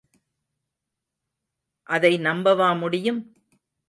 [1.89, 3.21] அதை நம்பவா முடியும்?